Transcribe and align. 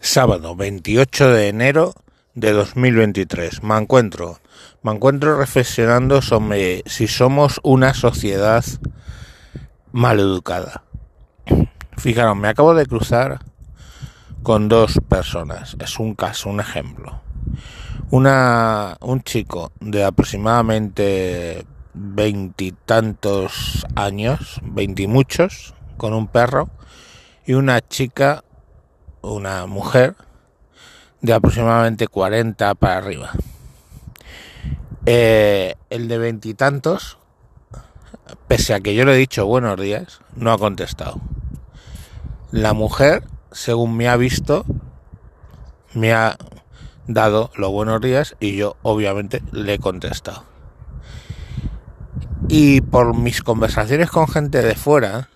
Sábado 0.00 0.54
28 0.54 1.32
de 1.32 1.48
enero 1.48 1.92
de 2.34 2.52
2023. 2.52 3.64
Me 3.64 3.76
encuentro, 3.76 4.38
me 4.82 4.92
encuentro 4.92 5.36
reflexionando 5.36 6.22
sobre 6.22 6.84
si 6.86 7.08
somos 7.08 7.60
una 7.64 7.94
sociedad 7.94 8.64
maleducada. 9.90 10.84
Fijaros, 11.96 12.36
me 12.36 12.48
acabo 12.48 12.74
de 12.74 12.86
cruzar 12.86 13.40
con 14.44 14.68
dos 14.68 15.00
personas. 15.08 15.76
Es 15.80 15.98
un 15.98 16.14
caso, 16.14 16.48
un 16.48 16.60
ejemplo. 16.60 17.20
Una, 18.10 18.96
un 19.00 19.20
chico 19.22 19.72
de 19.80 20.04
aproximadamente 20.04 21.66
veintitantos 21.92 23.84
años, 23.96 24.60
veintimuchos, 24.62 25.74
con 25.96 26.14
un 26.14 26.28
perro, 26.28 26.70
y 27.44 27.54
una 27.54 27.80
chica 27.80 28.44
una 29.32 29.66
mujer 29.66 30.14
de 31.20 31.32
aproximadamente 31.32 32.08
40 32.08 32.74
para 32.74 32.98
arriba. 32.98 33.32
Eh, 35.06 35.74
el 35.90 36.08
de 36.08 36.18
veintitantos, 36.18 37.18
pese 38.46 38.74
a 38.74 38.80
que 38.80 38.94
yo 38.94 39.04
le 39.04 39.14
he 39.14 39.16
dicho 39.16 39.46
buenos 39.46 39.80
días, 39.80 40.20
no 40.36 40.52
ha 40.52 40.58
contestado. 40.58 41.20
La 42.50 42.72
mujer, 42.72 43.24
según 43.52 43.96
me 43.96 44.08
ha 44.08 44.16
visto, 44.16 44.64
me 45.94 46.12
ha 46.12 46.36
dado 47.06 47.50
los 47.56 47.70
buenos 47.70 48.00
días 48.00 48.36
y 48.38 48.56
yo 48.56 48.76
obviamente 48.82 49.42
le 49.52 49.74
he 49.74 49.78
contestado. 49.78 50.44
Y 52.48 52.80
por 52.82 53.16
mis 53.16 53.42
conversaciones 53.42 54.10
con 54.10 54.28
gente 54.28 54.62
de 54.62 54.74
fuera, 54.74 55.28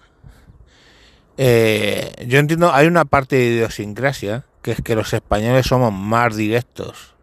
eh, 1.38 2.12
yo 2.26 2.38
entiendo, 2.38 2.72
hay 2.72 2.86
una 2.86 3.04
parte 3.04 3.36
de 3.36 3.46
idiosincrasia, 3.46 4.44
que 4.60 4.72
es 4.72 4.82
que 4.82 4.94
los 4.94 5.12
españoles 5.12 5.66
somos 5.66 5.92
más 5.92 6.36
directos 6.36 7.14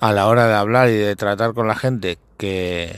a 0.00 0.12
la 0.12 0.28
hora 0.28 0.46
de 0.46 0.54
hablar 0.54 0.88
y 0.88 0.96
de 0.96 1.16
tratar 1.16 1.54
con 1.54 1.66
la 1.66 1.74
gente 1.74 2.18
que, 2.36 2.96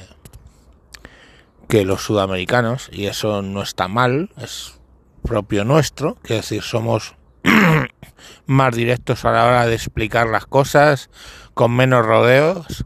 que 1.68 1.84
los 1.84 2.02
sudamericanos, 2.02 2.91
y 2.92 3.06
eso 3.06 3.42
no 3.42 3.62
está 3.62 3.88
mal, 3.88 4.30
es 4.36 4.78
propio 5.22 5.64
nuestro, 5.64 6.16
que 6.22 6.34
decir, 6.34 6.62
somos 6.62 7.14
más 8.46 8.74
directos 8.74 9.24
a 9.24 9.32
la 9.32 9.46
hora 9.46 9.66
de 9.66 9.74
explicar 9.74 10.28
las 10.28 10.46
cosas, 10.46 11.08
con 11.54 11.74
menos 11.74 12.04
rodeos, 12.04 12.84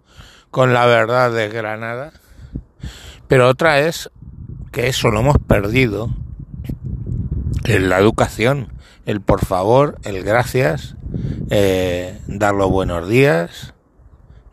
con 0.51 0.73
la 0.73 0.87
verdad 0.87 1.33
de 1.33 1.49
Granada. 1.49 2.13
Pero 3.27 3.49
otra 3.49 3.81
es 3.81 4.11
que 4.71 4.87
eso 4.87 5.11
lo 5.11 5.21
hemos 5.21 5.39
perdido 5.39 6.11
la 7.65 7.99
educación, 7.99 8.73
el 9.07 9.21
por 9.21 9.45
favor, 9.45 9.99
el 10.05 10.23
gracias, 10.23 10.97
eh, 11.51 12.19
dar 12.27 12.55
los 12.55 12.71
buenos 12.71 13.09
días, 13.09 13.75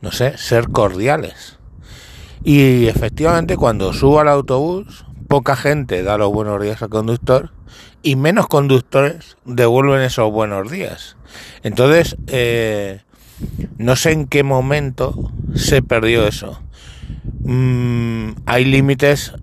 no 0.02 0.12
sé, 0.12 0.38
ser 0.38 0.70
cordiales. 0.70 1.59
Y 2.44 2.88
efectivamente 2.88 3.58
cuando 3.58 3.94
subo 3.94 4.20
al 4.20 4.30
autobús, 4.30 5.06
poca 5.28 5.56
gente 5.56 6.03
da 6.03 6.18
los 6.18 6.31
buenos 6.31 6.62
días 6.62 6.81
al 6.81 6.90
conductor 6.90 7.52
y 8.02 8.16
menos 8.16 8.48
conductores 8.48 9.38
devuelven 9.46 10.02
esos 10.02 10.31
buenos 10.31 10.72
días. 10.72 11.18
Entonces, 11.64 12.18
eh, 12.28 13.02
no 13.78 13.96
sé 13.96 14.12
en 14.12 14.28
qué 14.28 14.44
momento 14.44 15.31
se 15.53 15.81
perdió 15.81 16.28
eso. 16.28 16.62
Mm, 17.44 18.31
hay 18.46 18.66
límites 18.66 19.34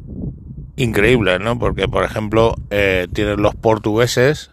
increíbles, 0.79 1.41
¿no? 1.41 1.59
Porque, 1.59 1.89
por 1.89 2.05
ejemplo, 2.05 2.55
eh, 2.71 3.09
tienes 3.13 3.37
los 3.39 3.55
portugueses 3.55 4.51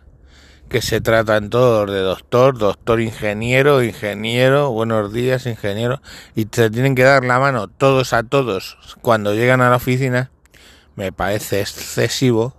que 0.69 0.81
se 0.81 0.99
tratan 0.99 1.51
todos 1.51 1.89
de 1.89 1.99
doctor, 1.99 2.57
doctor 2.57 2.99
ingeniero, 2.99 3.83
ingeniero, 3.83 4.71
buenos 4.71 5.13
días, 5.13 5.45
ingeniero, 5.45 6.01
y 6.35 6.45
te 6.45 6.71
tienen 6.71 6.95
que 6.95 7.03
dar 7.03 7.23
la 7.23 7.39
mano 7.39 7.67
todos 7.67 8.13
a 8.13 8.23
todos 8.23 8.77
cuando 9.01 9.35
llegan 9.35 9.61
a 9.61 9.69
la 9.69 9.75
oficina, 9.75 10.31
me 10.95 11.11
parece 11.11 11.61
excesivo, 11.61 12.55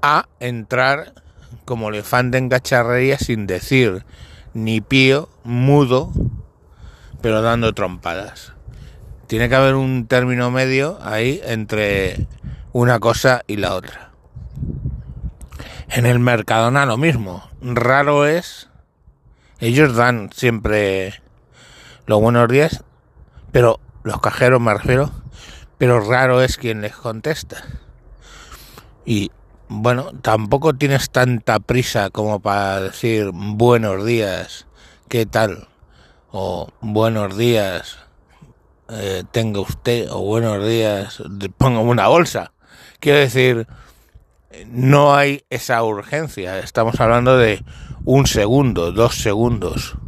a 0.00 0.26
entrar 0.40 1.12
como 1.66 1.90
elefante 1.90 2.38
en 2.38 2.48
cacharrería 2.48 3.18
sin 3.18 3.46
decir 3.46 4.04
ni 4.54 4.80
pío, 4.80 5.28
mudo, 5.42 6.12
pero 7.20 7.42
dando 7.42 7.74
trompadas. 7.74 8.52
Tiene 9.26 9.48
que 9.48 9.54
haber 9.54 9.74
un 9.74 10.06
término 10.06 10.50
medio 10.50 10.98
ahí 11.02 11.40
entre 11.44 12.26
una 12.74 12.98
cosa 12.98 13.44
y 13.46 13.56
la 13.56 13.72
otra. 13.76 14.10
En 15.88 16.06
el 16.06 16.18
Mercadona 16.18 16.86
lo 16.86 16.96
mismo. 16.96 17.48
Raro 17.62 18.26
es. 18.26 18.68
Ellos 19.60 19.94
dan 19.94 20.30
siempre 20.34 21.22
los 22.06 22.20
buenos 22.20 22.48
días, 22.48 22.82
pero 23.52 23.78
los 24.02 24.20
cajeros 24.20 24.60
me 24.60 24.74
refiero, 24.74 25.12
pero 25.78 26.00
raro 26.00 26.42
es 26.42 26.56
quien 26.56 26.80
les 26.80 26.96
contesta. 26.96 27.62
Y 29.04 29.30
bueno, 29.68 30.10
tampoco 30.20 30.74
tienes 30.74 31.10
tanta 31.10 31.60
prisa 31.60 32.10
como 32.10 32.40
para 32.40 32.80
decir 32.80 33.30
buenos 33.32 34.04
días, 34.04 34.66
¿qué 35.08 35.26
tal? 35.26 35.68
O 36.32 36.70
buenos 36.80 37.36
días, 37.36 37.98
eh, 38.88 39.22
tenga 39.30 39.60
usted, 39.60 40.10
o 40.10 40.22
buenos 40.22 40.66
días, 40.66 41.22
pongo 41.56 41.82
una 41.82 42.08
bolsa. 42.08 42.50
Quiero 43.04 43.18
decir, 43.18 43.66
no 44.68 45.14
hay 45.14 45.44
esa 45.50 45.82
urgencia. 45.82 46.58
Estamos 46.60 46.98
hablando 47.02 47.36
de 47.36 47.62
un 48.06 48.26
segundo, 48.26 48.92
dos 48.92 49.16
segundos 49.16 49.98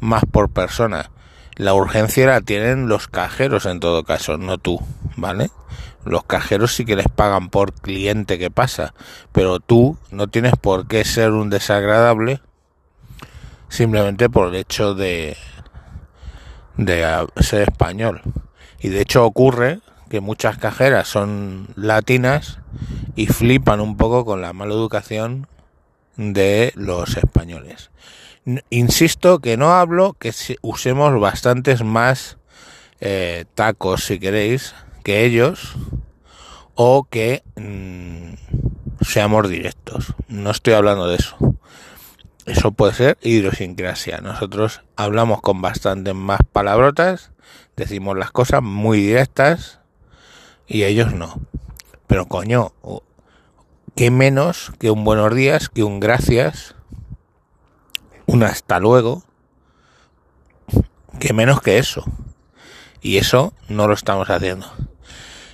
más 0.00 0.24
por 0.28 0.50
persona. 0.50 1.12
La 1.54 1.74
urgencia 1.74 2.26
la 2.26 2.40
tienen 2.40 2.88
los 2.88 3.06
cajeros 3.06 3.66
en 3.66 3.78
todo 3.78 4.02
caso, 4.02 4.36
no 4.36 4.58
tú, 4.58 4.80
¿vale? 5.14 5.52
Los 6.04 6.24
cajeros 6.24 6.74
sí 6.74 6.84
que 6.84 6.96
les 6.96 7.06
pagan 7.06 7.50
por 7.50 7.72
cliente 7.72 8.36
que 8.36 8.50
pasa, 8.50 8.94
pero 9.30 9.60
tú 9.60 9.96
no 10.10 10.26
tienes 10.26 10.54
por 10.60 10.88
qué 10.88 11.04
ser 11.04 11.30
un 11.30 11.50
desagradable 11.50 12.40
simplemente 13.68 14.28
por 14.28 14.48
el 14.48 14.56
hecho 14.56 14.94
de 14.94 15.36
de 16.76 17.28
ser 17.36 17.62
español. 17.68 18.22
Y 18.80 18.88
de 18.88 19.02
hecho 19.02 19.24
ocurre 19.24 19.78
que 20.10 20.20
muchas 20.20 20.58
cajeras 20.58 21.08
son 21.08 21.68
latinas 21.76 22.58
y 23.14 23.28
flipan 23.28 23.80
un 23.80 23.96
poco 23.96 24.24
con 24.24 24.42
la 24.42 24.52
mala 24.52 24.74
educación 24.74 25.46
de 26.16 26.72
los 26.74 27.16
españoles. 27.16 27.90
Insisto 28.70 29.38
que 29.38 29.56
no 29.56 29.72
hablo 29.72 30.14
que 30.18 30.34
usemos 30.62 31.18
bastantes 31.20 31.84
más 31.84 32.38
eh, 33.00 33.44
tacos, 33.54 34.04
si 34.04 34.18
queréis, 34.18 34.74
que 35.04 35.24
ellos, 35.24 35.74
o 36.74 37.04
que 37.04 37.42
mm, 37.56 39.04
seamos 39.04 39.48
directos. 39.48 40.14
No 40.26 40.50
estoy 40.50 40.74
hablando 40.74 41.06
de 41.06 41.16
eso. 41.16 41.36
Eso 42.46 42.72
puede 42.72 42.94
ser 42.94 43.18
idiosincrasia. 43.22 44.18
Nosotros 44.18 44.80
hablamos 44.96 45.40
con 45.40 45.62
bastantes 45.62 46.14
más 46.14 46.40
palabrotas, 46.52 47.30
decimos 47.76 48.18
las 48.18 48.32
cosas 48.32 48.62
muy 48.62 48.98
directas, 49.00 49.79
y 50.70 50.84
ellos 50.84 51.12
no. 51.12 51.40
Pero 52.06 52.26
coño, 52.26 52.72
qué 53.96 54.10
menos 54.10 54.72
que 54.78 54.90
un 54.90 55.04
buenos 55.04 55.34
días, 55.34 55.68
que 55.68 55.82
un 55.82 55.98
gracias, 55.98 56.76
un 58.26 58.44
hasta 58.44 58.78
luego, 58.78 59.24
que 61.18 61.32
menos 61.32 61.60
que 61.60 61.78
eso. 61.78 62.04
Y 63.02 63.16
eso 63.16 63.52
no 63.68 63.88
lo 63.88 63.94
estamos 63.94 64.30
haciendo. 64.30 64.70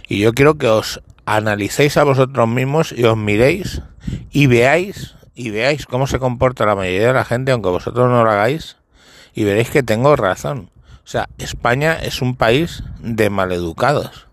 Y 0.06 0.18
yo 0.18 0.34
quiero 0.34 0.58
que 0.58 0.68
os 0.68 1.02
analicéis 1.24 1.96
a 1.96 2.04
vosotros 2.04 2.46
mismos 2.46 2.92
y 2.92 3.04
os 3.04 3.16
miréis 3.16 3.82
y 4.30 4.46
veáis 4.46 5.14
y 5.34 5.50
veáis 5.50 5.86
cómo 5.86 6.06
se 6.06 6.18
comporta 6.18 6.66
la 6.66 6.76
mayoría 6.76 7.08
de 7.08 7.12
la 7.14 7.24
gente, 7.24 7.52
aunque 7.52 7.70
vosotros 7.70 8.08
no 8.10 8.22
lo 8.22 8.30
hagáis, 8.30 8.76
y 9.34 9.44
veréis 9.44 9.70
que 9.70 9.82
tengo 9.82 10.14
razón. 10.14 10.70
O 11.04 11.08
sea, 11.08 11.28
España 11.38 11.94
es 11.94 12.20
un 12.20 12.36
país 12.36 12.82
de 13.00 13.30
maleducados. 13.30 14.26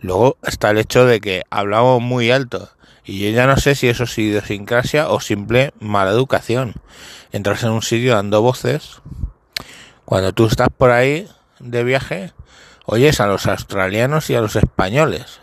Luego 0.00 0.36
está 0.42 0.70
el 0.70 0.78
hecho 0.78 1.04
de 1.06 1.20
que 1.20 1.42
hablamos 1.50 2.00
muy 2.00 2.30
alto 2.30 2.70
y 3.04 3.20
yo 3.20 3.30
ya 3.30 3.46
no 3.46 3.56
sé 3.56 3.74
si 3.74 3.88
eso 3.88 4.04
es 4.04 4.18
idiosincrasia 4.18 5.08
o 5.08 5.18
simple 5.18 5.72
mala 5.80 6.10
educación. 6.10 6.74
Entras 7.32 7.64
en 7.64 7.70
un 7.70 7.82
sitio 7.82 8.14
dando 8.14 8.42
voces. 8.42 9.00
Cuando 10.04 10.32
tú 10.32 10.46
estás 10.46 10.68
por 10.68 10.90
ahí 10.90 11.26
de 11.58 11.84
viaje, 11.84 12.32
oyes 12.84 13.20
a 13.20 13.26
los 13.26 13.46
australianos 13.46 14.30
y 14.30 14.34
a 14.34 14.40
los 14.40 14.56
españoles. 14.56 15.40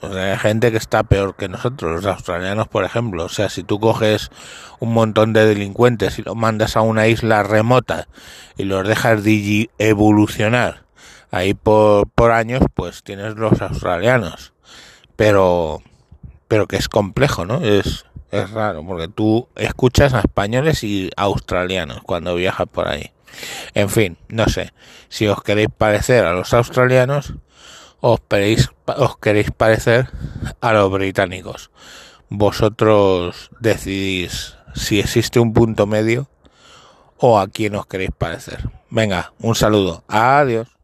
hay 0.00 0.38
gente 0.38 0.70
que 0.70 0.78
está 0.78 1.02
peor 1.02 1.34
que 1.36 1.48
nosotros, 1.48 1.92
los 1.92 2.06
australianos, 2.06 2.68
por 2.68 2.84
ejemplo. 2.84 3.24
O 3.24 3.28
sea, 3.28 3.50
si 3.50 3.62
tú 3.62 3.78
coges 3.78 4.30
un 4.78 4.94
montón 4.94 5.32
de 5.32 5.44
delincuentes 5.44 6.18
y 6.18 6.22
los 6.22 6.36
mandas 6.36 6.76
a 6.76 6.80
una 6.80 7.08
isla 7.08 7.42
remota 7.42 8.08
y 8.56 8.64
los 8.64 8.86
dejas 8.86 9.22
de 9.22 9.70
evolucionar 9.78 10.87
ahí 11.30 11.54
por, 11.54 12.08
por 12.08 12.32
años 12.32 12.62
pues 12.74 13.02
tienes 13.02 13.36
los 13.36 13.60
australianos 13.60 14.52
pero 15.16 15.82
pero 16.48 16.66
que 16.66 16.76
es 16.76 16.88
complejo 16.88 17.44
no 17.44 17.62
es 17.64 18.06
Es 18.30 18.50
raro, 18.50 18.84
porque 18.84 19.08
tú 19.08 19.48
escuchas 19.56 20.12
a 20.12 20.20
españoles 20.20 20.84
y 20.84 21.10
australianos 21.16 22.02
cuando 22.02 22.34
viajas 22.34 22.66
por 22.70 22.88
ahí. 22.88 23.10
En 23.74 23.88
fin, 23.88 24.18
no 24.28 24.48
sé. 24.48 24.72
Si 25.08 25.26
os 25.26 25.42
queréis 25.42 25.68
parecer 25.76 26.26
a 26.26 26.32
los 26.32 26.52
australianos, 26.52 27.34
os, 28.00 28.20
os 28.86 29.18
queréis 29.18 29.50
parecer 29.50 30.10
a 30.60 30.72
los 30.72 30.90
británicos. 30.90 31.70
Vosotros 32.28 33.50
decidís 33.60 34.56
si 34.74 35.00
existe 35.00 35.40
un 35.40 35.54
punto 35.54 35.86
medio 35.86 36.28
o 37.16 37.38
a 37.38 37.48
quién 37.48 37.74
os 37.76 37.86
queréis 37.86 38.10
parecer. 38.16 38.68
Venga, 38.90 39.32
un 39.40 39.54
saludo. 39.54 40.04
Adiós. 40.06 40.77